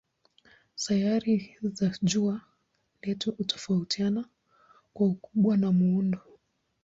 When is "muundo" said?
5.71-6.19